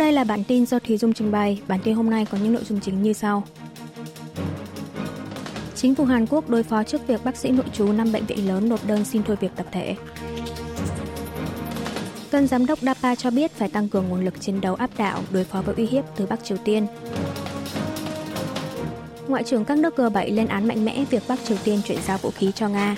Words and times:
đây 0.00 0.12
là 0.12 0.24
bản 0.24 0.44
tin 0.44 0.66
do 0.66 0.78
Thúy 0.78 0.98
Dung 0.98 1.12
trình 1.12 1.32
bày. 1.32 1.60
Bản 1.68 1.80
tin 1.84 1.94
hôm 1.94 2.10
nay 2.10 2.26
có 2.30 2.38
những 2.38 2.52
nội 2.52 2.64
dung 2.64 2.80
chính 2.80 3.02
như 3.02 3.12
sau. 3.12 3.44
Chính 5.74 5.94
phủ 5.94 6.04
Hàn 6.04 6.26
Quốc 6.26 6.50
đối 6.50 6.62
phó 6.62 6.82
trước 6.82 7.06
việc 7.06 7.24
bác 7.24 7.36
sĩ 7.36 7.50
nội 7.50 7.64
trú 7.72 7.92
năm 7.92 8.12
bệnh 8.12 8.26
viện 8.26 8.48
lớn 8.48 8.68
nộp 8.68 8.86
đơn 8.86 9.04
xin 9.04 9.22
thôi 9.22 9.36
việc 9.40 9.50
tập 9.56 9.66
thể. 9.72 9.96
Tân 12.30 12.46
giám 12.46 12.66
đốc 12.66 12.78
DAPA 12.78 13.14
cho 13.14 13.30
biết 13.30 13.50
phải 13.50 13.68
tăng 13.68 13.88
cường 13.88 14.08
nguồn 14.08 14.24
lực 14.24 14.40
chiến 14.40 14.60
đấu 14.60 14.74
áp 14.74 14.90
đảo, 14.98 15.20
đối 15.30 15.44
phó 15.44 15.62
với 15.62 15.74
uy 15.74 15.86
hiếp 15.86 16.04
từ 16.16 16.26
Bắc 16.26 16.44
Triều 16.44 16.58
Tiên. 16.58 16.86
Ngoại 19.28 19.44
trưởng 19.44 19.64
các 19.64 19.78
nước 19.78 19.94
G7 19.96 20.34
lên 20.34 20.46
án 20.46 20.68
mạnh 20.68 20.84
mẽ 20.84 21.04
việc 21.10 21.22
Bắc 21.28 21.44
Triều 21.44 21.56
Tiên 21.64 21.80
chuyển 21.84 21.98
giao 22.06 22.18
vũ 22.18 22.30
khí 22.30 22.52
cho 22.54 22.68
Nga. 22.68 22.96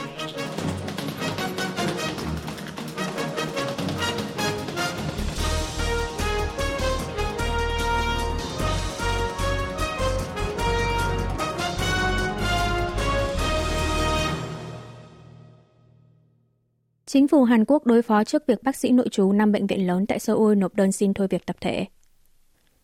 Chính 17.13 17.29
phủ 17.29 17.45
Hàn 17.45 17.65
Quốc 17.65 17.87
đối 17.87 18.03
phó 18.03 18.25
trước 18.25 18.47
việc 18.47 18.63
bác 18.63 18.77
sĩ 18.77 18.91
nội 18.91 19.09
trú 19.11 19.33
năm 19.33 19.53
bệnh 19.53 19.67
viện 19.67 19.87
lớn 19.87 20.07
tại 20.07 20.19
Seoul 20.19 20.55
nộp 20.55 20.75
đơn 20.75 20.93
xin 20.93 21.15
thôi 21.15 21.29
việc 21.31 21.47
tập 21.47 21.57
thể. 21.61 21.87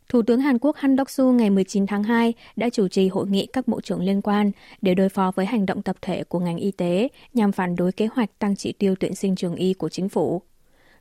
Thủ 0.09 0.23
tướng 0.23 0.41
Hàn 0.41 0.59
Quốc 0.59 0.77
Han 0.77 0.96
Đốc-su 0.96 1.32
ngày 1.32 1.51
19 1.51 1.87
tháng 1.87 2.02
2 2.02 2.34
đã 2.56 2.68
chủ 2.70 2.88
trì 2.88 3.09
hội 3.09 3.27
nghị 3.28 3.46
các 3.46 3.68
bộ 3.68 3.80
trưởng 3.80 4.01
liên 4.01 4.23
quan 4.23 4.51
để 4.82 4.95
đối 4.95 5.09
phó 5.09 5.32
với 5.34 5.46
hành 5.46 5.66
động 5.66 5.82
tập 5.82 5.96
thể 6.02 6.24
của 6.24 6.38
ngành 6.38 6.56
y 6.56 6.70
tế 6.70 7.09
nhằm 7.34 7.52
phản 7.52 7.77
đối 7.77 7.92
kế 7.92 8.09
hoạch 8.12 8.38
tăng 8.38 8.56
chỉ 8.56 8.73
tiêu 8.73 8.95
tuyển 9.01 9.14
sinh 9.14 9.37
trường 9.37 9.54
y 9.54 9.74
của 9.74 9.88
chính 9.88 10.09
phủ. 10.09 10.42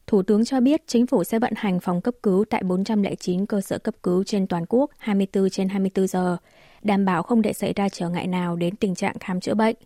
Thủ 0.08 0.24
tướng 0.24 0.46
cho 0.46 0.60
biết 0.60 0.84
chính 0.88 1.08
phủ 1.08 1.24
sẽ 1.24 1.40
vận 1.40 1.54
hành 1.56 1.80
phòng 1.80 2.02
cấp 2.02 2.14
cứu 2.24 2.46
tại 2.50 2.64
409 2.64 3.46
cơ 3.46 3.62
sở 3.62 3.78
cấp 3.78 3.96
cứu 4.04 4.24
trên 4.24 4.48
toàn 4.48 4.66
quốc 4.70 4.92
24 4.98 5.50
trên 5.50 5.70
24 5.70 6.08
giờ, 6.08 6.38
đảm 6.82 7.06
bảo 7.06 7.24
không 7.24 7.42
để 7.42 7.54
xảy 7.54 7.74
ra 7.74 7.90
trở 7.90 8.10
ngại 8.10 8.28
nào 8.28 8.56
đến 8.56 8.76
tình 8.76 8.96
trạng 8.96 9.20
khám 9.20 9.40
chữa 9.40 9.54
bệnh– 9.54 9.76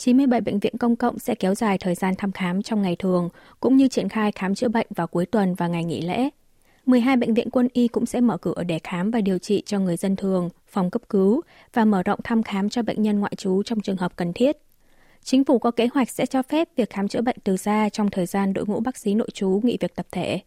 97 0.00 0.40
bệnh 0.40 0.58
viện 0.58 0.78
công 0.78 0.96
cộng 0.96 1.18
sẽ 1.18 1.34
kéo 1.34 1.54
dài 1.54 1.78
thời 1.78 1.94
gian 1.94 2.14
thăm 2.18 2.32
khám 2.32 2.62
trong 2.62 2.82
ngày 2.82 2.96
thường, 2.96 3.28
cũng 3.60 3.76
như 3.76 3.88
triển 3.88 4.08
khai 4.08 4.32
khám 4.32 4.54
chữa 4.54 4.68
bệnh 4.68 4.86
vào 4.96 5.06
cuối 5.06 5.26
tuần 5.26 5.54
và 5.54 5.68
ngày 5.68 5.84
nghỉ 5.84 6.00
lễ. 6.00 6.28
12 6.86 7.16
bệnh 7.16 7.34
viện 7.34 7.50
quân 7.50 7.68
y 7.72 7.88
cũng 7.88 8.06
sẽ 8.06 8.20
mở 8.20 8.36
cửa 8.36 8.62
để 8.66 8.78
khám 8.84 9.10
và 9.10 9.20
điều 9.20 9.38
trị 9.38 9.62
cho 9.66 9.78
người 9.78 9.96
dân 9.96 10.16
thường, 10.16 10.50
phòng 10.68 10.90
cấp 10.90 11.02
cứu 11.08 11.40
và 11.72 11.84
mở 11.84 12.02
rộng 12.02 12.20
thăm 12.24 12.42
khám 12.42 12.68
cho 12.68 12.82
bệnh 12.82 13.02
nhân 13.02 13.20
ngoại 13.20 13.32
trú 13.36 13.62
trong 13.62 13.80
trường 13.80 13.96
hợp 13.96 14.16
cần 14.16 14.32
thiết. 14.32 14.56
Chính 15.22 15.44
phủ 15.44 15.58
có 15.58 15.70
kế 15.70 15.88
hoạch 15.94 16.10
sẽ 16.10 16.26
cho 16.26 16.42
phép 16.42 16.68
việc 16.76 16.90
khám 16.90 17.08
chữa 17.08 17.20
bệnh 17.20 17.36
từ 17.44 17.56
xa 17.56 17.88
trong 17.88 18.10
thời 18.10 18.26
gian 18.26 18.52
đội 18.52 18.66
ngũ 18.66 18.80
bác 18.80 18.96
sĩ 18.96 19.14
nội 19.14 19.28
trú 19.34 19.60
nghỉ 19.62 19.76
việc 19.80 19.94
tập 19.94 20.06
thể. 20.12 20.40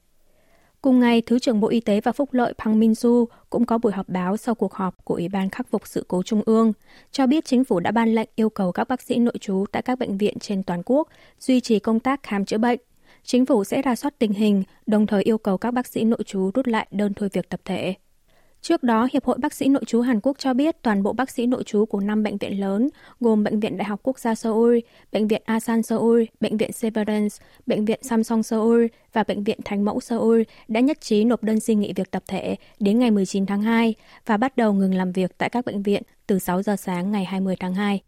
Cùng 0.83 0.99
ngày, 0.99 1.21
Thứ 1.21 1.39
trưởng 1.39 1.59
Bộ 1.59 1.67
Y 1.67 1.79
tế 1.79 2.01
và 2.01 2.11
Phúc 2.11 2.33
lợi 2.33 2.53
Pang 2.57 2.79
Min-su 2.79 3.25
cũng 3.49 3.65
có 3.65 3.77
buổi 3.77 3.91
họp 3.91 4.09
báo 4.09 4.37
sau 4.37 4.55
cuộc 4.55 4.73
họp 4.73 5.05
của 5.05 5.15
Ủy 5.15 5.29
ban 5.29 5.49
khắc 5.49 5.67
phục 5.69 5.87
sự 5.87 6.05
cố 6.07 6.23
Trung 6.23 6.41
ương, 6.45 6.73
cho 7.11 7.27
biết 7.27 7.45
chính 7.45 7.63
phủ 7.63 7.79
đã 7.79 7.91
ban 7.91 8.15
lệnh 8.15 8.29
yêu 8.35 8.49
cầu 8.49 8.71
các 8.71 8.87
bác 8.87 9.01
sĩ 9.01 9.15
nội 9.15 9.33
trú 9.41 9.65
tại 9.71 9.81
các 9.81 9.99
bệnh 9.99 10.17
viện 10.17 10.39
trên 10.39 10.63
toàn 10.63 10.81
quốc 10.85 11.07
duy 11.39 11.61
trì 11.61 11.79
công 11.79 11.99
tác 11.99 12.23
khám 12.23 12.45
chữa 12.45 12.57
bệnh. 12.57 12.79
Chính 13.23 13.45
phủ 13.45 13.63
sẽ 13.63 13.81
ra 13.81 13.95
soát 13.95 14.13
tình 14.19 14.33
hình, 14.33 14.63
đồng 14.85 15.07
thời 15.07 15.23
yêu 15.23 15.37
cầu 15.37 15.57
các 15.57 15.73
bác 15.73 15.87
sĩ 15.87 16.03
nội 16.03 16.23
trú 16.25 16.51
rút 16.53 16.67
lại 16.67 16.87
đơn 16.91 17.13
thôi 17.13 17.29
việc 17.33 17.49
tập 17.49 17.61
thể. 17.65 17.93
Trước 18.63 18.83
đó, 18.83 19.07
Hiệp 19.13 19.25
hội 19.25 19.37
Bác 19.37 19.53
sĩ 19.53 19.67
Nội 19.67 19.83
trú 19.85 20.01
Hàn 20.01 20.19
Quốc 20.19 20.37
cho 20.39 20.53
biết 20.53 20.81
toàn 20.81 21.03
bộ 21.03 21.13
bác 21.13 21.29
sĩ 21.29 21.45
nội 21.45 21.63
trú 21.63 21.85
của 21.85 21.99
5 21.99 22.23
bệnh 22.23 22.37
viện 22.37 22.59
lớn 22.59 22.89
gồm 23.19 23.43
Bệnh 23.43 23.59
viện 23.59 23.77
Đại 23.77 23.85
học 23.85 23.99
Quốc 24.03 24.19
gia 24.19 24.35
Seoul, 24.35 24.77
Bệnh 25.11 25.27
viện 25.27 25.41
Asan 25.45 25.83
Seoul, 25.83 26.23
Bệnh 26.39 26.57
viện 26.57 26.71
Severance, 26.71 27.35
Bệnh 27.65 27.85
viện 27.85 27.99
Samsung 28.03 28.43
Seoul 28.43 28.85
và 29.13 29.23
Bệnh 29.23 29.43
viện 29.43 29.59
Thánh 29.65 29.85
Mẫu 29.85 29.99
Seoul 29.99 30.41
đã 30.67 30.79
nhất 30.79 31.01
trí 31.01 31.23
nộp 31.23 31.43
đơn 31.43 31.59
xin 31.59 31.79
nghỉ 31.79 31.93
việc 31.95 32.11
tập 32.11 32.23
thể 32.27 32.55
đến 32.79 32.99
ngày 32.99 33.11
19 33.11 33.45
tháng 33.45 33.61
2 33.61 33.95
và 34.25 34.37
bắt 34.37 34.57
đầu 34.57 34.73
ngừng 34.73 34.95
làm 34.95 35.11
việc 35.11 35.37
tại 35.37 35.49
các 35.49 35.65
bệnh 35.65 35.83
viện 35.83 36.03
từ 36.27 36.39
6 36.39 36.63
giờ 36.63 36.75
sáng 36.75 37.11
ngày 37.11 37.25
20 37.25 37.55
tháng 37.59 37.73
2. 37.73 38.01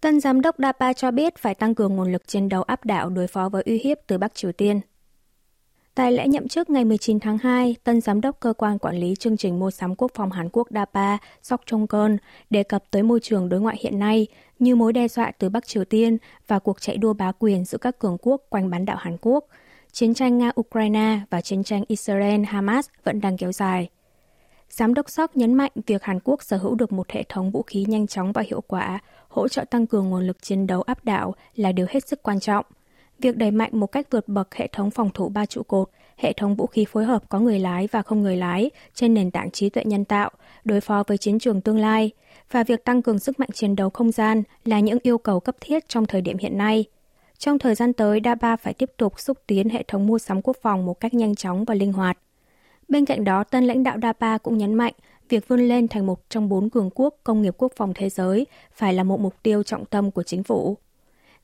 Tân 0.00 0.20
giám 0.20 0.40
đốc 0.40 0.56
DAPA 0.58 0.92
cho 0.92 1.10
biết 1.10 1.38
phải 1.38 1.54
tăng 1.54 1.74
cường 1.74 1.96
nguồn 1.96 2.12
lực 2.12 2.28
chiến 2.28 2.48
đấu 2.48 2.62
áp 2.62 2.84
đảo 2.84 3.10
đối 3.10 3.26
phó 3.26 3.48
với 3.48 3.62
uy 3.66 3.78
hiếp 3.78 3.98
từ 4.06 4.18
Bắc 4.18 4.34
Triều 4.34 4.52
Tiên. 4.52 4.80
Tại 5.96 6.12
lễ 6.12 6.28
nhậm 6.28 6.48
chức 6.48 6.70
ngày 6.70 6.84
19 6.84 7.20
tháng 7.20 7.38
2, 7.38 7.76
tân 7.84 8.00
giám 8.00 8.20
đốc 8.20 8.40
cơ 8.40 8.52
quan 8.52 8.78
quản 8.78 8.96
lý 8.96 9.14
chương 9.14 9.36
trình 9.36 9.58
mua 9.58 9.70
sắm 9.70 9.94
quốc 9.94 10.10
phòng 10.14 10.30
Hàn 10.30 10.48
Quốc 10.52 10.68
DAPA 10.70 11.18
Sok 11.42 11.60
Chong 11.66 11.86
Kun, 11.86 12.16
đề 12.50 12.62
cập 12.62 12.84
tới 12.90 13.02
môi 13.02 13.20
trường 13.20 13.48
đối 13.48 13.60
ngoại 13.60 13.76
hiện 13.80 13.98
nay 13.98 14.26
như 14.58 14.76
mối 14.76 14.92
đe 14.92 15.08
dọa 15.08 15.32
từ 15.38 15.48
Bắc 15.48 15.66
Triều 15.66 15.84
Tiên 15.84 16.16
và 16.48 16.58
cuộc 16.58 16.80
chạy 16.80 16.96
đua 16.96 17.12
bá 17.12 17.32
quyền 17.38 17.64
giữa 17.64 17.78
các 17.78 17.98
cường 17.98 18.16
quốc 18.22 18.42
quanh 18.48 18.70
bán 18.70 18.84
đảo 18.84 18.96
Hàn 19.00 19.16
Quốc. 19.20 19.44
Chiến 19.92 20.14
tranh 20.14 20.38
Nga-Ukraine 20.38 21.18
và 21.30 21.40
chiến 21.40 21.64
tranh 21.64 21.84
Israel-Hamas 21.88 22.82
vẫn 23.04 23.20
đang 23.20 23.36
kéo 23.36 23.52
dài. 23.52 23.88
Giám 24.70 24.94
đốc 24.94 25.10
Sok 25.10 25.36
nhấn 25.36 25.54
mạnh 25.54 25.72
việc 25.86 26.02
Hàn 26.02 26.20
Quốc 26.24 26.42
sở 26.42 26.56
hữu 26.56 26.74
được 26.74 26.92
một 26.92 27.10
hệ 27.10 27.22
thống 27.28 27.50
vũ 27.50 27.62
khí 27.62 27.84
nhanh 27.88 28.06
chóng 28.06 28.32
và 28.32 28.42
hiệu 28.46 28.60
quả, 28.60 28.98
hỗ 29.28 29.48
trợ 29.48 29.64
tăng 29.64 29.86
cường 29.86 30.10
nguồn 30.10 30.26
lực 30.26 30.42
chiến 30.42 30.66
đấu 30.66 30.82
áp 30.82 31.04
đảo 31.04 31.34
là 31.54 31.72
điều 31.72 31.86
hết 31.90 32.08
sức 32.08 32.22
quan 32.22 32.40
trọng– 32.40 32.64
Việc 33.18 33.36
đẩy 33.36 33.50
mạnh 33.50 33.70
một 33.72 33.86
cách 33.86 34.06
vượt 34.10 34.28
bậc 34.28 34.54
hệ 34.54 34.66
thống 34.72 34.90
phòng 34.90 35.10
thủ 35.14 35.28
ba 35.28 35.46
trụ 35.46 35.62
cột, 35.62 35.90
hệ 36.16 36.32
thống 36.32 36.54
vũ 36.54 36.66
khí 36.66 36.84
phối 36.84 37.04
hợp 37.04 37.28
có 37.28 37.40
người 37.40 37.58
lái 37.58 37.88
và 37.92 38.02
không 38.02 38.22
người 38.22 38.36
lái 38.36 38.70
trên 38.94 39.14
nền 39.14 39.30
tảng 39.30 39.50
trí 39.50 39.68
tuệ 39.68 39.84
nhân 39.84 40.04
tạo, 40.04 40.30
đối 40.64 40.80
phó 40.80 41.04
với 41.06 41.18
chiến 41.18 41.38
trường 41.38 41.60
tương 41.60 41.78
lai, 41.78 42.10
và 42.50 42.64
việc 42.64 42.84
tăng 42.84 43.02
cường 43.02 43.18
sức 43.18 43.40
mạnh 43.40 43.48
chiến 43.52 43.76
đấu 43.76 43.90
không 43.90 44.10
gian 44.10 44.42
là 44.64 44.80
những 44.80 44.98
yêu 45.02 45.18
cầu 45.18 45.40
cấp 45.40 45.56
thiết 45.60 45.88
trong 45.88 46.06
thời 46.06 46.20
điểm 46.20 46.38
hiện 46.38 46.58
nay. 46.58 46.84
Trong 47.38 47.58
thời 47.58 47.74
gian 47.74 47.92
tới, 47.92 48.20
DABA 48.24 48.56
phải 48.56 48.74
tiếp 48.74 48.90
tục 48.96 49.20
xúc 49.20 49.38
tiến 49.46 49.68
hệ 49.68 49.82
thống 49.88 50.06
mua 50.06 50.18
sắm 50.18 50.42
quốc 50.42 50.56
phòng 50.62 50.86
một 50.86 51.00
cách 51.00 51.14
nhanh 51.14 51.34
chóng 51.34 51.64
và 51.64 51.74
linh 51.74 51.92
hoạt. 51.92 52.18
Bên 52.88 53.04
cạnh 53.04 53.24
đó, 53.24 53.44
tân 53.44 53.64
lãnh 53.64 53.82
đạo 53.82 53.96
DAPA 54.02 54.38
cũng 54.38 54.58
nhấn 54.58 54.74
mạnh 54.74 54.92
việc 55.28 55.48
vươn 55.48 55.60
lên 55.60 55.88
thành 55.88 56.06
một 56.06 56.20
trong 56.28 56.48
bốn 56.48 56.70
cường 56.70 56.90
quốc 56.94 57.14
công 57.24 57.42
nghiệp 57.42 57.54
quốc 57.58 57.72
phòng 57.76 57.92
thế 57.94 58.08
giới 58.08 58.46
phải 58.72 58.94
là 58.94 59.02
một 59.02 59.20
mục 59.20 59.34
tiêu 59.42 59.62
trọng 59.62 59.84
tâm 59.84 60.10
của 60.10 60.22
chính 60.22 60.42
phủ. 60.42 60.76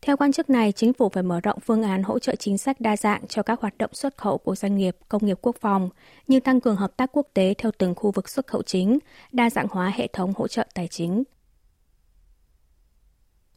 Theo 0.02 0.16
quan 0.16 0.32
chức 0.32 0.50
này, 0.50 0.72
chính 0.72 0.92
phủ 0.92 1.08
phải 1.08 1.22
mở 1.22 1.40
rộng 1.40 1.60
phương 1.60 1.82
án 1.82 2.02
hỗ 2.02 2.18
trợ 2.18 2.34
chính 2.34 2.58
sách 2.58 2.80
đa 2.80 2.96
dạng 2.96 3.26
cho 3.26 3.42
các 3.42 3.60
hoạt 3.60 3.78
động 3.78 3.90
xuất 3.94 4.16
khẩu 4.16 4.38
của 4.38 4.54
doanh 4.54 4.76
nghiệp 4.76 4.96
công 5.08 5.26
nghiệp 5.26 5.38
quốc 5.42 5.56
phòng, 5.60 5.88
như 6.28 6.40
tăng 6.40 6.60
cường 6.60 6.76
hợp 6.76 6.96
tác 6.96 7.10
quốc 7.12 7.26
tế 7.34 7.54
theo 7.58 7.72
từng 7.78 7.94
khu 7.94 8.10
vực 8.10 8.28
xuất 8.28 8.46
khẩu 8.46 8.62
chính, 8.62 8.98
đa 9.32 9.50
dạng 9.50 9.66
hóa 9.70 9.92
hệ 9.94 10.06
thống 10.12 10.32
hỗ 10.36 10.48
trợ 10.48 10.66
tài 10.74 10.88
chính. 10.88 11.22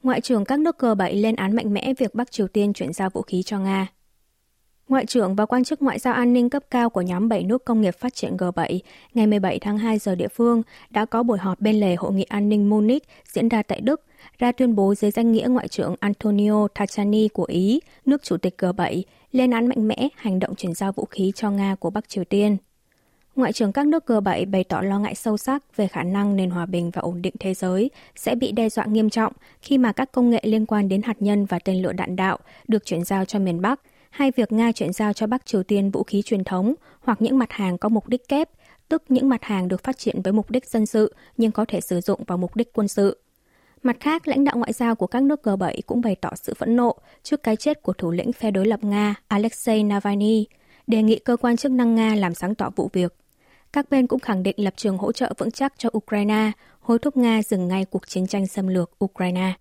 Ngoại 0.03 0.21
trưởng 0.21 0.45
các 0.45 0.59
nước 0.59 0.75
G7 0.79 1.21
lên 1.21 1.35
án 1.35 1.55
mạnh 1.55 1.73
mẽ 1.73 1.93
việc 1.97 2.15
Bắc 2.15 2.31
Triều 2.31 2.47
Tiên 2.47 2.73
chuyển 2.73 2.93
giao 2.93 3.09
vũ 3.09 3.21
khí 3.21 3.43
cho 3.43 3.59
Nga. 3.59 3.87
Ngoại 4.89 5.05
trưởng 5.05 5.35
và 5.35 5.45
quan 5.45 5.63
chức 5.63 5.81
ngoại 5.81 5.99
giao 5.99 6.13
an 6.13 6.33
ninh 6.33 6.49
cấp 6.49 6.63
cao 6.71 6.89
của 6.89 7.01
nhóm 7.01 7.29
7 7.29 7.43
nước 7.43 7.65
công 7.65 7.81
nghiệp 7.81 7.95
phát 7.99 8.15
triển 8.15 8.37
G7 8.37 8.79
ngày 9.13 9.27
17 9.27 9.59
tháng 9.59 9.77
2 9.77 9.97
giờ 9.97 10.15
địa 10.15 10.27
phương 10.27 10.61
đã 10.89 11.05
có 11.05 11.23
buổi 11.23 11.37
họp 11.37 11.61
bên 11.61 11.79
lề 11.79 11.95
Hội 11.95 12.13
nghị 12.13 12.23
an 12.23 12.49
ninh 12.49 12.69
Munich 12.69 13.03
diễn 13.33 13.49
ra 13.49 13.63
tại 13.63 13.81
Đức, 13.81 14.01
ra 14.39 14.51
tuyên 14.51 14.75
bố 14.75 14.95
dưới 14.95 15.11
danh 15.11 15.31
nghĩa 15.31 15.47
Ngoại 15.47 15.67
trưởng 15.67 15.95
Antonio 15.99 16.67
Tajani 16.67 17.27
của 17.33 17.43
Ý, 17.43 17.79
nước 18.05 18.23
chủ 18.23 18.37
tịch 18.37 18.55
G7, 18.57 19.01
lên 19.31 19.51
án 19.51 19.67
mạnh 19.67 19.87
mẽ 19.87 20.09
hành 20.15 20.39
động 20.39 20.55
chuyển 20.55 20.73
giao 20.73 20.91
vũ 20.91 21.05
khí 21.05 21.31
cho 21.35 21.51
Nga 21.51 21.75
của 21.75 21.89
Bắc 21.89 22.09
Triều 22.09 22.23
Tiên. 22.23 22.57
Ngoại 23.35 23.53
trưởng 23.53 23.71
các 23.71 23.87
nước 23.87 24.03
G7 24.07 24.51
bày 24.51 24.63
tỏ 24.63 24.81
lo 24.81 24.99
ngại 24.99 25.15
sâu 25.15 25.37
sắc 25.37 25.77
về 25.77 25.87
khả 25.87 26.03
năng 26.03 26.35
nền 26.35 26.49
hòa 26.49 26.65
bình 26.65 26.91
và 26.91 27.01
ổn 27.01 27.21
định 27.21 27.33
thế 27.39 27.53
giới 27.53 27.89
sẽ 28.15 28.35
bị 28.35 28.51
đe 28.51 28.69
dọa 28.69 28.85
nghiêm 28.85 29.09
trọng 29.09 29.33
khi 29.61 29.77
mà 29.77 29.91
các 29.91 30.11
công 30.11 30.29
nghệ 30.29 30.41
liên 30.43 30.65
quan 30.65 30.89
đến 30.89 31.01
hạt 31.01 31.17
nhân 31.19 31.45
và 31.45 31.59
tên 31.59 31.81
lửa 31.81 31.93
đạn 31.93 32.15
đạo 32.15 32.37
được 32.67 32.85
chuyển 32.85 33.03
giao 33.03 33.25
cho 33.25 33.39
miền 33.39 33.61
Bắc– 33.61 33.81
hay 34.15 34.31
việc 34.35 34.51
Nga 34.51 34.71
chuyển 34.71 34.93
giao 34.93 35.13
cho 35.13 35.27
Bắc 35.27 35.45
Triều 35.45 35.63
Tiên 35.63 35.91
vũ 35.91 36.03
khí 36.03 36.21
truyền 36.21 36.43
thống 36.43 36.73
hoặc 36.99 37.21
những 37.21 37.37
mặt 37.37 37.51
hàng 37.51 37.77
có 37.77 37.89
mục 37.89 38.07
đích 38.07 38.27
kép, 38.27 38.49
tức 38.89 39.03
những 39.09 39.29
mặt 39.29 39.43
hàng 39.43 39.67
được 39.67 39.83
phát 39.83 39.97
triển 39.97 40.21
với 40.21 40.33
mục 40.33 40.51
đích 40.51 40.65
dân 40.65 40.85
sự 40.85 41.13
nhưng 41.37 41.51
có 41.51 41.65
thể 41.67 41.81
sử 41.81 42.01
dụng 42.01 42.23
vào 42.27 42.37
mục 42.37 42.55
đích 42.55 42.73
quân 42.73 42.87
sự. 42.87 43.17
Mặt 43.83 43.97
khác, 43.99 44.27
lãnh 44.27 44.43
đạo 44.43 44.57
ngoại 44.57 44.73
giao 44.73 44.95
của 44.95 45.07
các 45.07 45.23
nước 45.23 45.39
G7 45.43 45.79
cũng 45.85 46.01
bày 46.01 46.15
tỏ 46.15 46.29
sự 46.35 46.53
phẫn 46.53 46.75
nộ 46.75 46.95
trước 47.23 47.43
cái 47.43 47.55
chết 47.55 47.81
của 47.81 47.93
thủ 47.93 48.11
lĩnh 48.11 48.33
phe 48.33 48.51
đối 48.51 48.65
lập 48.65 48.83
Nga 48.83 49.15
Alexei 49.27 49.83
Navalny, 49.83 50.47
đề 50.87 51.03
nghị 51.03 51.19
cơ 51.19 51.37
quan 51.37 51.57
chức 51.57 51.71
năng 51.71 51.95
Nga 51.95 52.15
làm 52.15 52.33
sáng 52.33 52.55
tỏ 52.55 52.69
vụ 52.75 52.89
việc. 52.93 53.15
Các 53.73 53.89
bên 53.89 54.07
cũng 54.07 54.19
khẳng 54.19 54.43
định 54.43 54.55
lập 54.57 54.73
trường 54.77 54.97
hỗ 54.97 55.11
trợ 55.11 55.33
vững 55.37 55.51
chắc 55.51 55.73
cho 55.77 55.89
Ukraine, 55.97 56.51
hối 56.79 56.99
thúc 56.99 57.17
Nga 57.17 57.41
dừng 57.41 57.67
ngay 57.67 57.85
cuộc 57.85 58.07
chiến 58.07 58.27
tranh 58.27 58.47
xâm 58.47 58.67
lược 58.67 59.05
Ukraine. 59.05 59.53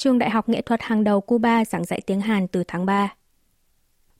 Trường 0.00 0.18
đại 0.18 0.30
học 0.30 0.48
nghệ 0.48 0.62
thuật 0.62 0.82
hàng 0.82 1.04
đầu 1.04 1.20
Cuba 1.20 1.64
giảng 1.64 1.84
dạy 1.84 2.00
tiếng 2.06 2.20
Hàn 2.20 2.48
từ 2.48 2.64
tháng 2.68 2.86
3. 2.86 3.14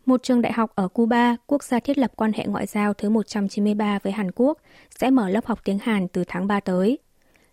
Một 0.06 0.22
trường 0.22 0.42
đại 0.42 0.52
học 0.52 0.72
ở 0.74 0.88
Cuba, 0.88 1.36
quốc 1.46 1.62
gia 1.62 1.80
thiết 1.80 1.98
lập 1.98 2.12
quan 2.16 2.32
hệ 2.32 2.46
ngoại 2.46 2.66
giao 2.66 2.94
thứ 2.94 3.10
193 3.10 3.98
với 4.02 4.12
Hàn 4.12 4.30
Quốc, 4.30 4.58
sẽ 4.98 5.10
mở 5.10 5.28
lớp 5.28 5.46
học 5.46 5.60
tiếng 5.64 5.78
Hàn 5.78 6.08
từ 6.08 6.24
tháng 6.28 6.46
3 6.46 6.60
tới. 6.60 6.98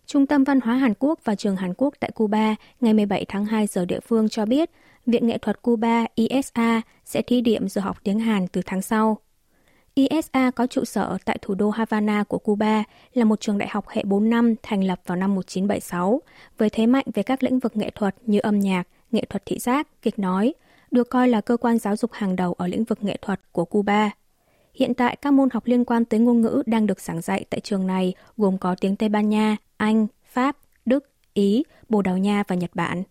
Trung 0.06 0.26
tâm 0.26 0.44
Văn 0.44 0.60
hóa 0.60 0.74
Hàn 0.74 0.94
Quốc 0.98 1.18
và 1.24 1.34
Trường 1.34 1.56
Hàn 1.56 1.74
Quốc 1.76 1.94
tại 2.00 2.10
Cuba 2.14 2.54
ngày 2.80 2.94
17 2.94 3.24
tháng 3.28 3.44
2 3.44 3.66
giờ 3.66 3.84
địa 3.84 4.00
phương 4.00 4.28
cho 4.28 4.46
biết 4.46 4.70
Viện 5.06 5.26
Nghệ 5.26 5.38
thuật 5.38 5.62
Cuba 5.62 6.04
ISA 6.14 6.80
sẽ 7.04 7.22
thí 7.22 7.40
điểm 7.40 7.68
giờ 7.68 7.80
học 7.80 7.96
tiếng 8.04 8.20
Hàn 8.20 8.48
từ 8.48 8.62
tháng 8.66 8.82
sau. 8.82 9.18
ISA 9.98 10.50
có 10.50 10.66
trụ 10.66 10.84
sở 10.84 11.18
tại 11.24 11.38
thủ 11.42 11.54
đô 11.54 11.70
Havana 11.70 12.24
của 12.24 12.38
Cuba, 12.38 12.84
là 13.14 13.24
một 13.24 13.40
trường 13.40 13.58
đại 13.58 13.68
học 13.68 13.88
hệ 13.88 14.02
4 14.04 14.30
năm 14.30 14.54
thành 14.62 14.84
lập 14.84 15.00
vào 15.06 15.16
năm 15.16 15.34
1976, 15.34 16.20
với 16.58 16.70
thế 16.70 16.86
mạnh 16.86 17.04
về 17.14 17.22
các 17.22 17.42
lĩnh 17.42 17.58
vực 17.58 17.76
nghệ 17.76 17.90
thuật 17.94 18.14
như 18.26 18.38
âm 18.38 18.60
nhạc, 18.60 18.88
nghệ 19.10 19.24
thuật 19.28 19.42
thị 19.46 19.58
giác, 19.58 19.88
kịch 20.02 20.18
nói, 20.18 20.54
được 20.90 21.10
coi 21.10 21.28
là 21.28 21.40
cơ 21.40 21.56
quan 21.56 21.78
giáo 21.78 21.96
dục 21.96 22.12
hàng 22.12 22.36
đầu 22.36 22.52
ở 22.52 22.66
lĩnh 22.66 22.84
vực 22.84 23.04
nghệ 23.04 23.18
thuật 23.22 23.40
của 23.52 23.64
Cuba. 23.64 24.10
Hiện 24.74 24.94
tại, 24.94 25.16
các 25.22 25.32
môn 25.32 25.50
học 25.50 25.66
liên 25.66 25.84
quan 25.84 26.04
tới 26.04 26.20
ngôn 26.20 26.40
ngữ 26.40 26.62
đang 26.66 26.86
được 26.86 27.00
giảng 27.00 27.20
dạy 27.20 27.44
tại 27.50 27.60
trường 27.60 27.86
này 27.86 28.14
gồm 28.36 28.58
có 28.58 28.74
tiếng 28.80 28.96
Tây 28.96 29.08
Ban 29.08 29.28
Nha, 29.28 29.56
Anh, 29.76 30.06
Pháp, 30.30 30.56
Đức, 30.86 31.10
Ý, 31.34 31.64
Bồ 31.88 32.02
Đào 32.02 32.18
Nha 32.18 32.42
và 32.48 32.56
Nhật 32.56 32.70
Bản. 32.74 33.02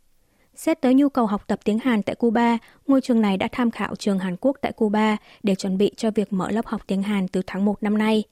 Xét 0.57 0.81
tới 0.81 0.93
nhu 0.93 1.09
cầu 1.09 1.25
học 1.25 1.43
tập 1.47 1.59
tiếng 1.63 1.79
Hàn 1.79 2.03
tại 2.03 2.15
Cuba, 2.15 2.57
ngôi 2.87 3.01
trường 3.01 3.21
này 3.21 3.37
đã 3.37 3.47
tham 3.51 3.71
khảo 3.71 3.95
trường 3.95 4.19
Hàn 4.19 4.35
Quốc 4.41 4.57
tại 4.61 4.71
Cuba 4.71 5.17
để 5.43 5.55
chuẩn 5.55 5.77
bị 5.77 5.91
cho 5.97 6.11
việc 6.11 6.33
mở 6.33 6.51
lớp 6.51 6.65
học 6.65 6.81
tiếng 6.87 7.03
Hàn 7.03 7.27
từ 7.27 7.41
tháng 7.47 7.65
1 7.65 7.83
năm 7.83 7.97
nay. 7.97 8.23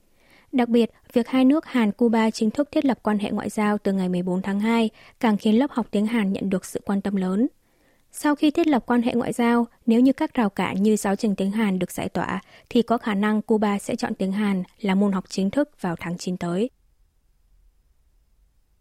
Đặc 0.51 0.69
biệt, 0.69 0.91
việc 1.13 1.27
hai 1.27 1.45
nước 1.45 1.65
Hàn-Cuba 1.65 2.29
chính 2.29 2.51
thức 2.51 2.69
thiết 2.71 2.85
lập 2.85 2.99
quan 3.03 3.19
hệ 3.19 3.31
ngoại 3.31 3.49
giao 3.49 3.77
từ 3.77 3.93
ngày 3.93 4.09
14 4.09 4.41
tháng 4.41 4.59
2 4.59 4.89
càng 5.19 5.37
khiến 5.37 5.59
lớp 5.59 5.71
học 5.71 5.87
tiếng 5.91 6.05
Hàn 6.05 6.33
nhận 6.33 6.49
được 6.49 6.65
sự 6.65 6.81
quan 6.85 7.01
tâm 7.01 7.15
lớn. 7.15 7.47
Sau 8.11 8.35
khi 8.35 8.51
thiết 8.51 8.67
lập 8.67 8.83
quan 8.85 9.01
hệ 9.01 9.13
ngoại 9.13 9.33
giao, 9.33 9.67
nếu 9.85 9.99
như 9.99 10.13
các 10.13 10.33
rào 10.33 10.49
cản 10.49 10.83
như 10.83 10.95
giáo 10.95 11.15
trình 11.15 11.35
tiếng 11.35 11.51
Hàn 11.51 11.79
được 11.79 11.91
giải 11.91 12.09
tỏa, 12.09 12.41
thì 12.69 12.81
có 12.81 12.97
khả 12.97 13.13
năng 13.13 13.41
Cuba 13.41 13.79
sẽ 13.79 13.95
chọn 13.95 14.13
tiếng 14.13 14.31
Hàn 14.31 14.63
là 14.81 14.95
môn 14.95 15.11
học 15.11 15.23
chính 15.29 15.49
thức 15.49 15.81
vào 15.81 15.95
tháng 15.99 16.17
9 16.17 16.37
tới. 16.37 16.69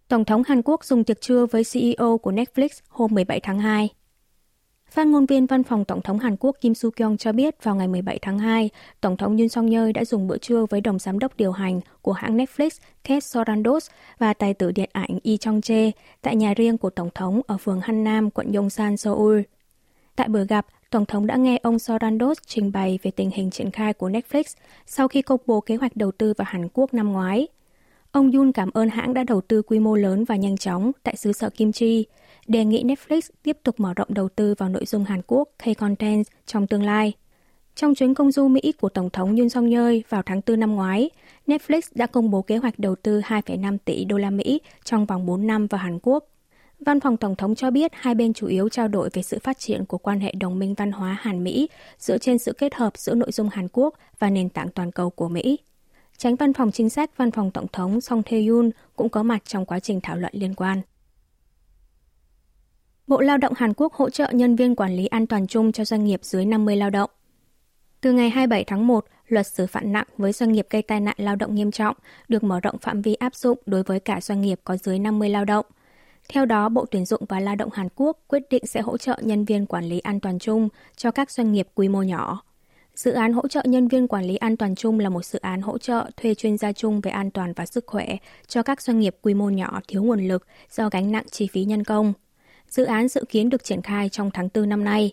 Tổng 0.08 0.24
thống 0.24 0.42
Hàn 0.46 0.62
Quốc 0.64 0.84
dùng 0.84 1.04
tiệc 1.04 1.20
trưa 1.20 1.46
với 1.46 1.62
CEO 1.72 2.18
của 2.18 2.32
Netflix 2.32 2.68
hôm 2.88 3.14
17 3.14 3.40
tháng 3.40 3.58
2. 3.58 3.88
Phát 4.90 5.06
ngôn 5.06 5.26
viên 5.26 5.46
văn 5.46 5.62
phòng 5.62 5.84
Tổng 5.84 6.02
thống 6.02 6.18
Hàn 6.18 6.36
Quốc 6.36 6.56
Kim 6.60 6.72
Soo-kyung 6.72 7.16
cho 7.16 7.32
biết 7.32 7.64
vào 7.64 7.74
ngày 7.74 7.88
17 7.88 8.18
tháng 8.22 8.38
2, 8.38 8.70
Tổng 9.00 9.16
thống 9.16 9.36
Yoon 9.36 9.48
song 9.48 9.70
yeol 9.70 9.92
đã 9.92 10.04
dùng 10.04 10.26
bữa 10.26 10.38
trưa 10.38 10.66
với 10.70 10.80
đồng 10.80 10.98
giám 10.98 11.18
đốc 11.18 11.36
điều 11.36 11.52
hành 11.52 11.80
của 12.02 12.12
hãng 12.12 12.36
Netflix 12.36 12.70
Kate 13.04 13.20
Sorandos 13.20 13.90
và 14.18 14.34
tài 14.34 14.54
tử 14.54 14.72
điện 14.72 14.90
ảnh 14.92 15.18
Lee 15.24 15.36
Chong-jae 15.36 15.90
tại 16.22 16.36
nhà 16.36 16.54
riêng 16.54 16.78
của 16.78 16.90
Tổng 16.90 17.10
thống 17.14 17.40
ở 17.46 17.56
phường 17.58 17.80
Han 17.80 18.04
Nam, 18.04 18.30
quận 18.30 18.52
Yongsan, 18.52 18.96
Seoul. 18.96 19.40
Tại 20.16 20.28
buổi 20.28 20.46
gặp, 20.46 20.66
Tổng 20.90 21.06
thống 21.06 21.26
đã 21.26 21.36
nghe 21.36 21.58
ông 21.62 21.78
Sorandos 21.78 22.38
trình 22.46 22.72
bày 22.72 22.98
về 23.02 23.10
tình 23.10 23.30
hình 23.30 23.50
triển 23.50 23.70
khai 23.70 23.92
của 23.92 24.08
Netflix 24.08 24.42
sau 24.86 25.08
khi 25.08 25.22
công 25.22 25.40
bố 25.46 25.60
kế 25.60 25.76
hoạch 25.76 25.96
đầu 25.96 26.12
tư 26.12 26.34
vào 26.36 26.46
Hàn 26.48 26.68
Quốc 26.74 26.94
năm 26.94 27.12
ngoái. 27.12 27.48
Ông 28.14 28.32
Yun 28.32 28.52
cảm 28.52 28.70
ơn 28.74 28.88
hãng 28.88 29.14
đã 29.14 29.24
đầu 29.24 29.40
tư 29.40 29.62
quy 29.62 29.78
mô 29.78 29.96
lớn 29.96 30.24
và 30.24 30.36
nhanh 30.36 30.56
chóng 30.56 30.92
tại 31.02 31.16
xứ 31.16 31.32
sở 31.32 31.50
Kim 31.50 31.72
Chi, 31.72 32.06
đề 32.46 32.64
nghị 32.64 32.84
Netflix 32.84 33.20
tiếp 33.42 33.58
tục 33.62 33.80
mở 33.80 33.94
rộng 33.94 34.14
đầu 34.14 34.28
tư 34.28 34.54
vào 34.58 34.68
nội 34.68 34.86
dung 34.86 35.04
Hàn 35.04 35.20
Quốc 35.26 35.48
K-Content 35.62 36.24
trong 36.46 36.66
tương 36.66 36.82
lai. 36.82 37.12
Trong 37.74 37.94
chuyến 37.94 38.14
công 38.14 38.32
du 38.32 38.48
Mỹ 38.48 38.72
của 38.80 38.88
Tổng 38.88 39.10
thống 39.10 39.36
Yoon 39.36 39.48
song 39.48 39.70
yeol 39.70 39.96
vào 40.08 40.22
tháng 40.26 40.40
4 40.46 40.60
năm 40.60 40.74
ngoái, 40.74 41.10
Netflix 41.46 41.80
đã 41.94 42.06
công 42.06 42.30
bố 42.30 42.42
kế 42.42 42.56
hoạch 42.56 42.78
đầu 42.78 42.94
tư 43.02 43.20
2,5 43.20 43.78
tỷ 43.84 44.04
đô 44.04 44.16
la 44.16 44.30
Mỹ 44.30 44.60
trong 44.84 45.06
vòng 45.06 45.26
4 45.26 45.46
năm 45.46 45.66
vào 45.66 45.78
Hàn 45.78 45.98
Quốc. 46.02 46.24
Văn 46.80 47.00
phòng 47.00 47.16
Tổng 47.16 47.36
thống 47.36 47.54
cho 47.54 47.70
biết 47.70 47.90
hai 47.94 48.14
bên 48.14 48.32
chủ 48.32 48.46
yếu 48.46 48.68
trao 48.68 48.88
đổi 48.88 49.08
về 49.12 49.22
sự 49.22 49.38
phát 49.42 49.58
triển 49.58 49.84
của 49.84 49.98
quan 49.98 50.20
hệ 50.20 50.32
đồng 50.40 50.58
minh 50.58 50.74
văn 50.74 50.92
hóa 50.92 51.18
Hàn-Mỹ 51.20 51.68
dựa 51.98 52.18
trên 52.18 52.38
sự 52.38 52.52
kết 52.52 52.74
hợp 52.74 52.96
giữa 52.96 53.14
nội 53.14 53.32
dung 53.32 53.48
Hàn 53.48 53.68
Quốc 53.72 53.94
và 54.18 54.30
nền 54.30 54.48
tảng 54.48 54.68
toàn 54.68 54.92
cầu 54.92 55.10
của 55.10 55.28
Mỹ. 55.28 55.58
Tránh 56.16 56.36
văn 56.36 56.52
phòng 56.52 56.72
chính 56.72 56.90
sách 56.90 57.10
văn 57.16 57.30
phòng 57.30 57.50
Tổng 57.50 57.66
thống 57.72 58.00
Song 58.00 58.22
Tae-yoon 58.22 58.70
cũng 58.96 59.08
có 59.08 59.22
mặt 59.22 59.44
trong 59.44 59.66
quá 59.66 59.80
trình 59.80 60.00
thảo 60.00 60.16
luận 60.16 60.32
liên 60.36 60.54
quan. 60.54 60.80
Bộ 63.06 63.20
Lao 63.20 63.38
động 63.38 63.52
Hàn 63.56 63.74
Quốc 63.74 63.92
hỗ 63.92 64.10
trợ 64.10 64.30
nhân 64.32 64.56
viên 64.56 64.76
quản 64.76 64.96
lý 64.96 65.06
an 65.06 65.26
toàn 65.26 65.46
chung 65.46 65.72
cho 65.72 65.84
doanh 65.84 66.04
nghiệp 66.04 66.20
dưới 66.22 66.44
50 66.44 66.76
lao 66.76 66.90
động. 66.90 67.10
Từ 68.00 68.12
ngày 68.12 68.30
27 68.30 68.64
tháng 68.64 68.86
1, 68.86 69.04
luật 69.26 69.46
xử 69.46 69.66
phạt 69.66 69.84
nặng 69.84 70.06
với 70.18 70.32
doanh 70.32 70.52
nghiệp 70.52 70.66
gây 70.70 70.82
tai 70.82 71.00
nạn 71.00 71.14
lao 71.18 71.36
động 71.36 71.54
nghiêm 71.54 71.70
trọng 71.70 71.96
được 72.28 72.44
mở 72.44 72.60
rộng 72.60 72.78
phạm 72.78 73.02
vi 73.02 73.14
áp 73.14 73.34
dụng 73.34 73.58
đối 73.66 73.82
với 73.82 74.00
cả 74.00 74.20
doanh 74.20 74.40
nghiệp 74.40 74.60
có 74.64 74.76
dưới 74.76 74.98
50 74.98 75.28
lao 75.28 75.44
động. 75.44 75.66
Theo 76.28 76.46
đó, 76.46 76.68
Bộ 76.68 76.86
Tuyển 76.90 77.04
dụng 77.04 77.22
và 77.28 77.40
Lao 77.40 77.56
động 77.56 77.70
Hàn 77.72 77.88
Quốc 77.96 78.18
quyết 78.28 78.42
định 78.50 78.66
sẽ 78.66 78.80
hỗ 78.80 78.96
trợ 78.96 79.18
nhân 79.22 79.44
viên 79.44 79.66
quản 79.66 79.84
lý 79.84 79.98
an 79.98 80.20
toàn 80.20 80.38
chung 80.38 80.68
cho 80.96 81.10
các 81.10 81.30
doanh 81.30 81.52
nghiệp 81.52 81.68
quy 81.74 81.88
mô 81.88 82.02
nhỏ. 82.02 82.42
Dự 82.94 83.12
án 83.12 83.32
hỗ 83.32 83.48
trợ 83.48 83.62
nhân 83.64 83.88
viên 83.88 84.08
quản 84.08 84.24
lý 84.24 84.36
an 84.36 84.56
toàn 84.56 84.74
chung 84.74 84.98
là 84.98 85.08
một 85.08 85.24
dự 85.24 85.38
án 85.38 85.62
hỗ 85.62 85.78
trợ 85.78 86.10
thuê 86.16 86.34
chuyên 86.34 86.58
gia 86.58 86.72
chung 86.72 87.00
về 87.00 87.10
an 87.10 87.30
toàn 87.30 87.52
và 87.52 87.66
sức 87.66 87.84
khỏe 87.86 88.16
cho 88.46 88.62
các 88.62 88.82
doanh 88.82 88.98
nghiệp 89.00 89.16
quy 89.22 89.34
mô 89.34 89.50
nhỏ 89.50 89.80
thiếu 89.88 90.02
nguồn 90.02 90.28
lực 90.28 90.46
do 90.70 90.88
gánh 90.88 91.12
nặng 91.12 91.24
chi 91.30 91.48
phí 91.52 91.64
nhân 91.64 91.84
công. 91.84 92.12
Dự 92.68 92.84
án 92.84 93.08
dự 93.08 93.24
kiến 93.28 93.50
được 93.50 93.64
triển 93.64 93.82
khai 93.82 94.08
trong 94.08 94.30
tháng 94.30 94.48
4 94.54 94.68
năm 94.68 94.84
nay. 94.84 95.12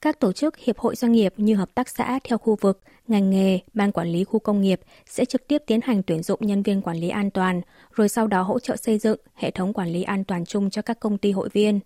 Các 0.00 0.20
tổ 0.20 0.32
chức 0.32 0.56
hiệp 0.56 0.78
hội 0.78 0.96
doanh 0.96 1.12
nghiệp 1.12 1.34
như 1.36 1.54
hợp 1.54 1.74
tác 1.74 1.88
xã 1.88 2.18
theo 2.24 2.38
khu 2.38 2.56
vực, 2.60 2.80
ngành 3.08 3.30
nghề, 3.30 3.58
ban 3.74 3.92
quản 3.92 4.08
lý 4.08 4.24
khu 4.24 4.38
công 4.38 4.60
nghiệp 4.60 4.80
sẽ 5.06 5.24
trực 5.24 5.48
tiếp 5.48 5.62
tiến 5.66 5.80
hành 5.80 6.02
tuyển 6.02 6.22
dụng 6.22 6.40
nhân 6.42 6.62
viên 6.62 6.82
quản 6.82 6.96
lý 6.96 7.08
an 7.08 7.30
toàn, 7.30 7.60
rồi 7.94 8.08
sau 8.08 8.26
đó 8.26 8.42
hỗ 8.42 8.58
trợ 8.58 8.76
xây 8.76 8.98
dựng 8.98 9.18
hệ 9.34 9.50
thống 9.50 9.72
quản 9.72 9.88
lý 9.88 10.02
an 10.02 10.24
toàn 10.24 10.44
chung 10.44 10.70
cho 10.70 10.82
các 10.82 11.00
công 11.00 11.18
ty 11.18 11.32
hội 11.32 11.48
viên. 11.52 11.80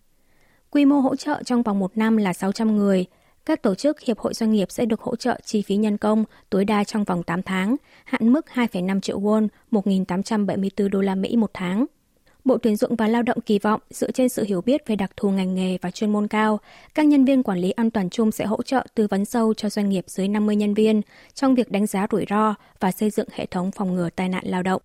Quy 0.71 0.85
mô 0.85 1.01
hỗ 1.01 1.17
trợ 1.17 1.43
trong 1.43 1.63
vòng 1.63 1.79
một 1.79 1.97
năm 1.97 2.17
là 2.17 2.33
600 2.33 2.77
người. 2.77 3.07
Các 3.51 3.63
tổ 3.63 3.75
chức 3.75 4.01
hiệp 4.01 4.19
hội 4.19 4.35
doanh 4.35 4.53
nghiệp 4.53 4.71
sẽ 4.71 4.85
được 4.85 5.01
hỗ 5.01 5.17
trợ 5.17 5.41
chi 5.45 5.63
phí 5.63 5.77
nhân 5.77 5.97
công 5.97 6.25
tối 6.51 6.65
đa 6.65 6.85
trong 6.85 7.05
vòng 7.05 7.23
8 7.23 7.43
tháng, 7.43 7.77
hạn 8.05 8.33
mức 8.33 8.47
2,5 8.55 9.01
triệu 9.01 9.21
won, 9.21 9.49
1.874 9.71 10.89
đô 10.89 11.01
la 11.01 11.15
Mỹ 11.15 11.37
một 11.37 11.51
tháng. 11.55 11.87
Bộ 12.45 12.59
Tuyển 12.59 12.77
dụng 12.77 12.97
và 12.97 13.09
Lao 13.09 13.23
động 13.23 13.41
kỳ 13.41 13.59
vọng 13.59 13.81
dựa 13.91 14.11
trên 14.11 14.29
sự 14.29 14.45
hiểu 14.45 14.61
biết 14.61 14.87
về 14.87 14.97
đặc 14.97 15.11
thù 15.17 15.31
ngành 15.31 15.55
nghề 15.55 15.79
và 15.83 15.91
chuyên 15.91 16.13
môn 16.13 16.29
cao, 16.29 16.61
các 16.95 17.07
nhân 17.07 17.25
viên 17.25 17.43
quản 17.43 17.59
lý 17.59 17.71
an 17.71 17.91
toàn 17.91 18.11
chung 18.11 18.33
sẽ 18.33 18.45
hỗ 18.45 18.63
trợ 18.63 18.87
tư 18.95 19.07
vấn 19.11 19.25
sâu 19.25 19.55
cho 19.55 19.71
doanh 19.71 19.89
nghiệp 19.89 20.05
dưới 20.09 20.29
50 20.29 20.57
nhân 20.57 20.75
viên 20.75 21.03
trong 21.35 21.55
việc 21.55 21.71
đánh 21.71 21.87
giá 21.87 22.07
rủi 22.11 22.25
ro 22.31 22.55
và 22.81 22.93
xây 22.93 23.11
dựng 23.11 23.29
hệ 23.33 23.47
thống 23.47 23.71
phòng 23.71 23.95
ngừa 23.95 24.09
tai 24.17 24.29
nạn 24.29 24.45
lao 24.47 24.63
động. 24.63 24.83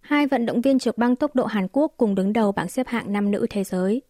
Hai 0.00 0.26
vận 0.26 0.46
động 0.46 0.60
viên 0.60 0.78
trượt 0.78 0.98
băng 0.98 1.16
tốc 1.16 1.34
độ 1.34 1.44
Hàn 1.44 1.68
Quốc 1.72 1.92
cùng 1.96 2.14
đứng 2.14 2.32
đầu 2.32 2.52
bảng 2.52 2.68
xếp 2.68 2.86
hạng 2.88 3.12
nam 3.12 3.30
nữ 3.30 3.46
thế 3.50 3.64
giới. 3.64 4.02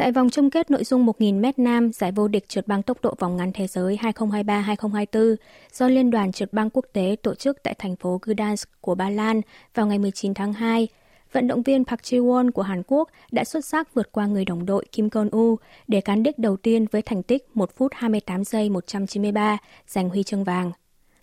Tại 0.00 0.12
vòng 0.12 0.30
chung 0.30 0.50
kết 0.50 0.70
nội 0.70 0.84
dung 0.84 1.06
1.000m 1.06 1.52
nam 1.56 1.92
giải 1.92 2.12
vô 2.12 2.28
địch 2.28 2.48
trượt 2.48 2.66
băng 2.66 2.82
tốc 2.82 2.98
độ 3.02 3.14
vòng 3.18 3.36
ngắn 3.36 3.52
thế 3.52 3.66
giới 3.66 3.98
2023-2024 4.02 5.36
do 5.72 5.88
Liên 5.88 6.10
đoàn 6.10 6.32
trượt 6.32 6.52
băng 6.52 6.70
quốc 6.70 6.84
tế 6.92 7.16
tổ 7.22 7.34
chức 7.34 7.62
tại 7.62 7.74
thành 7.78 7.96
phố 7.96 8.18
Gdansk 8.22 8.68
của 8.80 8.94
Ba 8.94 9.10
Lan 9.10 9.40
vào 9.74 9.86
ngày 9.86 9.98
19 9.98 10.34
tháng 10.34 10.52
2, 10.52 10.88
vận 11.32 11.48
động 11.48 11.62
viên 11.62 11.84
Park 11.84 12.00
Ji-won 12.00 12.50
của 12.50 12.62
Hàn 12.62 12.82
Quốc 12.86 13.08
đã 13.32 13.44
xuất 13.44 13.64
sắc 13.64 13.94
vượt 13.94 14.12
qua 14.12 14.26
người 14.26 14.44
đồng 14.44 14.66
đội 14.66 14.84
Kim 14.92 15.10
Kon-u 15.10 15.56
để 15.88 16.00
cán 16.00 16.22
đích 16.22 16.38
đầu 16.38 16.56
tiên 16.56 16.86
với 16.90 17.02
thành 17.02 17.22
tích 17.22 17.48
1 17.54 17.70
phút 17.76 17.92
28 17.94 18.44
giây 18.44 18.70
193, 18.70 19.58
giành 19.86 20.08
huy 20.08 20.22
chương 20.22 20.44
vàng. 20.44 20.72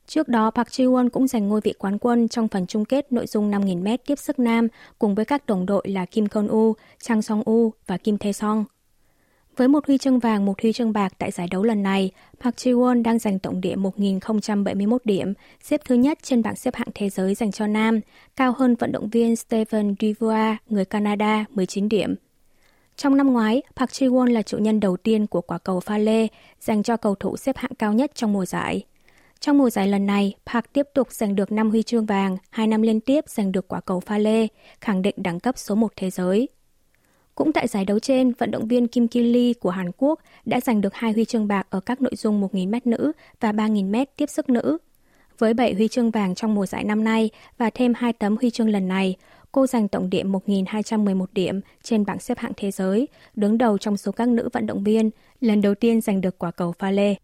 Trước 0.07 0.27
đó, 0.27 0.51
Park 0.51 0.67
Ji-won 0.67 1.09
cũng 1.09 1.27
giành 1.27 1.47
ngôi 1.47 1.61
vị 1.63 1.73
quán 1.77 1.97
quân 1.97 2.27
trong 2.27 2.47
phần 2.47 2.67
chung 2.67 2.85
kết 2.85 3.11
nội 3.11 3.27
dung 3.27 3.51
5.000m 3.51 3.97
tiếp 4.05 4.19
sức 4.19 4.39
nam 4.39 4.67
cùng 4.99 5.15
với 5.15 5.25
các 5.25 5.45
đồng 5.45 5.65
đội 5.65 5.83
là 5.87 6.05
Kim 6.05 6.27
Kon-u, 6.27 6.73
Chang 7.01 7.21
Song-u 7.21 7.73
và 7.87 7.97
Kim 7.97 8.17
Tae-song. 8.17 8.63
Với 9.57 9.67
một 9.67 9.87
huy 9.87 9.97
chương 9.97 10.19
vàng, 10.19 10.45
một 10.45 10.61
huy 10.61 10.73
chương 10.73 10.93
bạc 10.93 11.13
tại 11.17 11.31
giải 11.31 11.47
đấu 11.51 11.63
lần 11.63 11.83
này, 11.83 12.11
Park 12.39 12.55
Ji-won 12.55 13.03
đang 13.03 13.19
giành 13.19 13.39
tổng 13.39 13.61
điểm 13.61 13.83
1.071 13.83 14.97
điểm, 15.03 15.33
xếp 15.63 15.81
thứ 15.85 15.95
nhất 15.95 16.17
trên 16.21 16.41
bảng 16.41 16.55
xếp 16.55 16.75
hạng 16.75 16.89
thế 16.95 17.09
giới 17.09 17.35
dành 17.35 17.51
cho 17.51 17.67
nam, 17.67 17.99
cao 18.35 18.53
hơn 18.57 18.75
vận 18.75 18.91
động 18.91 19.09
viên 19.09 19.35
Stephen 19.35 19.95
Duvois, 20.01 20.57
người 20.69 20.85
Canada, 20.85 21.45
19 21.49 21.89
điểm. 21.89 22.15
Trong 22.95 23.17
năm 23.17 23.33
ngoái, 23.33 23.61
Park 23.75 23.89
Ji-won 23.89 24.33
là 24.33 24.41
chủ 24.41 24.57
nhân 24.57 24.79
đầu 24.79 24.97
tiên 24.97 25.27
của 25.27 25.41
quả 25.41 25.57
cầu 25.57 25.79
pha 25.79 25.97
lê, 25.97 26.27
dành 26.59 26.83
cho 26.83 26.97
cầu 26.97 27.15
thủ 27.15 27.37
xếp 27.37 27.57
hạng 27.57 27.75
cao 27.79 27.93
nhất 27.93 28.11
trong 28.15 28.33
mùa 28.33 28.45
giải. 28.45 28.83
Trong 29.39 29.57
mùa 29.57 29.69
giải 29.69 29.87
lần 29.87 30.05
này, 30.05 30.33
Park 30.45 30.65
tiếp 30.73 30.87
tục 30.93 31.11
giành 31.11 31.35
được 31.35 31.51
5 31.51 31.69
huy 31.69 31.83
chương 31.83 32.05
vàng, 32.05 32.37
2 32.49 32.67
năm 32.67 32.81
liên 32.81 32.99
tiếp 32.99 33.23
giành 33.27 33.51
được 33.51 33.67
quả 33.67 33.79
cầu 33.79 33.99
pha 33.99 34.17
lê, 34.17 34.47
khẳng 34.81 35.01
định 35.01 35.15
đẳng 35.17 35.39
cấp 35.39 35.57
số 35.57 35.75
1 35.75 35.93
thế 35.95 36.09
giới. 36.09 36.49
Cũng 37.35 37.53
tại 37.53 37.67
giải 37.67 37.85
đấu 37.85 37.99
trên, 37.99 38.31
vận 38.37 38.51
động 38.51 38.67
viên 38.67 38.87
Kim 38.87 39.07
Ki 39.07 39.21
Lee 39.21 39.53
của 39.53 39.69
Hàn 39.69 39.91
Quốc 39.97 40.19
đã 40.45 40.59
giành 40.59 40.81
được 40.81 40.93
hai 40.93 41.11
huy 41.11 41.25
chương 41.25 41.47
bạc 41.47 41.67
ở 41.69 41.79
các 41.79 42.01
nội 42.01 42.15
dung 42.15 42.41
1.000m 42.41 42.79
nữ 42.85 43.11
và 43.39 43.51
3.000m 43.51 44.05
tiếp 44.17 44.29
sức 44.29 44.49
nữ. 44.49 44.77
Với 45.37 45.53
7 45.53 45.73
huy 45.73 45.87
chương 45.87 46.11
vàng 46.11 46.35
trong 46.35 46.55
mùa 46.55 46.65
giải 46.65 46.83
năm 46.83 47.03
nay 47.03 47.29
và 47.57 47.69
thêm 47.69 47.93
2 47.93 48.13
tấm 48.13 48.37
huy 48.37 48.49
chương 48.49 48.69
lần 48.69 48.87
này, 48.87 49.15
cô 49.51 49.67
giành 49.67 49.87
tổng 49.87 50.09
điểm 50.09 50.31
1.211 50.31 51.25
điểm 51.33 51.61
trên 51.83 52.05
bảng 52.05 52.19
xếp 52.19 52.37
hạng 52.37 52.53
thế 52.57 52.71
giới, 52.71 53.07
đứng 53.35 53.57
đầu 53.57 53.77
trong 53.77 53.97
số 53.97 54.11
các 54.11 54.27
nữ 54.27 54.49
vận 54.53 54.67
động 54.67 54.83
viên, 54.83 55.09
lần 55.41 55.61
đầu 55.61 55.75
tiên 55.75 56.01
giành 56.01 56.21
được 56.21 56.39
quả 56.39 56.51
cầu 56.51 56.71
pha 56.79 56.91
lê. 56.91 57.15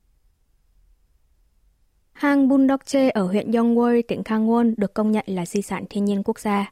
Hang 2.14 2.48
Bundokche 2.48 3.10
ở 3.10 3.24
huyện 3.24 3.52
Yongwol, 3.52 4.02
tỉnh 4.08 4.22
Gangwon 4.22 4.74
được 4.78 4.94
công 4.94 5.12
nhận 5.12 5.26
là 5.28 5.46
di 5.46 5.62
sản 5.62 5.84
thiên 5.90 6.06
nhiên 6.06 6.24
quốc 6.24 6.40
gia. 6.40 6.72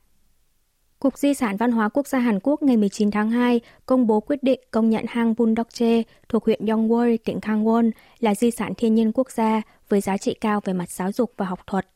Cục 1.00 1.18
Di 1.18 1.34
sản 1.34 1.58
Văn 1.58 1.72
hóa 1.72 1.90
Quốc 1.90 2.08
gia 2.08 2.20
Hàn 2.20 2.40
Quốc 2.44 2.64
ngày 2.64 2.78
19 2.78 3.12
tháng 3.12 3.32
2 3.32 3.62
công 3.86 4.08
bố 4.08 4.20
quyết 4.20 4.44
định 4.44 4.60
công 4.72 4.90
nhận 4.90 5.06
hang 5.08 5.34
Bundokche 5.38 6.04
thuộc 6.30 6.46
huyện 6.46 6.66
Yongwol, 6.66 7.18
tỉnh 7.26 7.40
Gangwon 7.40 7.92
là 8.20 8.36
di 8.36 8.52
sản 8.52 8.74
thiên 8.78 8.96
nhiên 8.96 9.12
quốc 9.12 9.32
gia 9.32 9.62
với 9.90 10.02
giá 10.02 10.18
trị 10.18 10.34
cao 10.42 10.62
về 10.66 10.74
mặt 10.74 10.90
giáo 10.90 11.12
dục 11.12 11.34
và 11.38 11.46
học 11.46 11.60
thuật. 11.68 11.88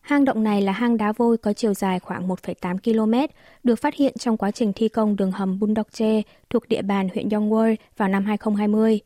Hang 0.00 0.24
động 0.24 0.42
này 0.42 0.62
là 0.62 0.72
hang 0.72 0.96
đá 0.96 1.12
vôi 1.12 1.38
có 1.38 1.52
chiều 1.52 1.74
dài 1.74 2.00
khoảng 2.00 2.28
1,8 2.28 2.78
km, 2.78 3.34
được 3.62 3.76
phát 3.76 3.94
hiện 3.94 4.12
trong 4.18 4.36
quá 4.36 4.50
trình 4.50 4.72
thi 4.72 4.88
công 4.88 5.16
đường 5.16 5.32
hầm 5.32 5.58
Bundokche 5.58 6.22
thuộc 6.50 6.68
địa 6.68 6.82
bàn 6.82 7.08
huyện 7.14 7.28
Yongwol 7.28 7.76
vào 7.96 8.08
năm 8.08 8.24
2020. 8.24 9.00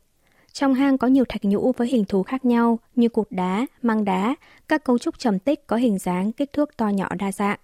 Trong 0.58 0.74
hang 0.74 0.98
có 0.98 1.06
nhiều 1.06 1.24
thạch 1.28 1.44
nhũ 1.44 1.72
với 1.72 1.88
hình 1.88 2.04
thù 2.04 2.22
khác 2.22 2.44
nhau 2.44 2.78
như 2.94 3.08
cụt 3.08 3.26
đá, 3.30 3.66
măng 3.82 4.04
đá, 4.04 4.34
các 4.68 4.84
cấu 4.84 4.98
trúc 4.98 5.18
trầm 5.18 5.38
tích 5.38 5.66
có 5.66 5.76
hình 5.76 5.98
dáng, 5.98 6.32
kích 6.32 6.52
thước 6.52 6.76
to 6.76 6.88
nhỏ 6.88 7.08
đa 7.18 7.32
dạng. 7.32 7.58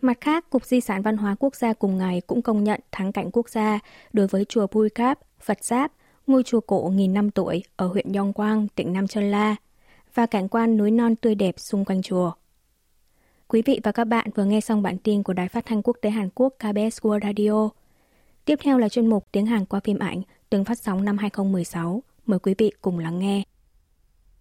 Mặt 0.00 0.20
khác, 0.20 0.50
Cục 0.50 0.66
Di 0.66 0.80
sản 0.80 1.02
Văn 1.02 1.16
hóa 1.16 1.36
Quốc 1.38 1.56
gia 1.56 1.72
cùng 1.72 1.98
ngày 1.98 2.22
cũng 2.26 2.42
công 2.42 2.64
nhận 2.64 2.80
thắng 2.92 3.12
cảnh 3.12 3.30
quốc 3.32 3.48
gia 3.48 3.78
đối 4.12 4.26
với 4.26 4.44
chùa 4.44 4.66
Pui 4.66 4.90
Cap, 4.90 5.18
Phật 5.40 5.64
Giáp, 5.64 5.92
ngôi 6.26 6.42
chùa 6.42 6.60
cổ 6.60 6.92
nghìn 6.94 7.14
năm 7.14 7.30
tuổi 7.30 7.62
ở 7.76 7.86
huyện 7.86 8.12
Yong 8.12 8.32
Quang, 8.32 8.68
tỉnh 8.68 8.92
Nam 8.92 9.06
Sơn 9.06 9.30
La 9.30 9.56
và 10.14 10.26
cảnh 10.26 10.48
quan 10.48 10.76
núi 10.76 10.90
non 10.90 11.16
tươi 11.16 11.34
đẹp 11.34 11.54
xung 11.58 11.84
quanh 11.84 12.02
chùa. 12.02 12.32
Quý 13.48 13.62
vị 13.62 13.80
và 13.82 13.92
các 13.92 14.04
bạn 14.04 14.30
vừa 14.34 14.44
nghe 14.44 14.60
xong 14.60 14.82
bản 14.82 14.98
tin 14.98 15.22
của 15.22 15.32
Đài 15.32 15.48
Phát 15.48 15.66
thanh 15.66 15.82
Quốc 15.82 15.96
tế 16.02 16.10
Hàn 16.10 16.28
Quốc 16.34 16.54
KBS 16.58 17.00
World 17.00 17.20
Radio. 17.22 17.68
Tiếp 18.44 18.58
theo 18.62 18.78
là 18.78 18.88
chuyên 18.88 19.06
mục 19.06 19.26
Tiếng 19.32 19.46
Hàn 19.46 19.64
qua 19.64 19.80
phim 19.80 19.98
ảnh 19.98 20.22
từng 20.50 20.64
phát 20.64 20.78
sóng 20.78 21.04
năm 21.04 21.18
2016. 21.18 22.02
Mời 22.26 22.38
quý 22.38 22.54
vị 22.58 22.72
cùng 22.80 22.98
lắng 22.98 23.18
nghe. 23.18 23.42